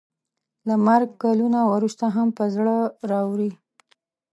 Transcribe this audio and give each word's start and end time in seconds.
له 0.67 0.75
مرګ 0.85 1.09
کلونه 1.23 1.59
وروسته 1.73 2.05
هم 2.15 2.27
په 2.37 2.43
زړه 2.55 2.75
راووري. 3.09 3.51